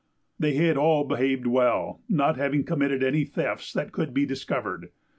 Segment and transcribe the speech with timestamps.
[0.39, 4.87] They had all behaved well, not having committed any thefts that could be discovered.